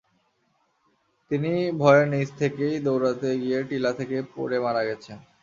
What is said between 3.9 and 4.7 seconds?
থেকে পড়ে